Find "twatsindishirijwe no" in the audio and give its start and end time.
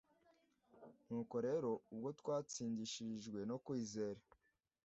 2.19-3.57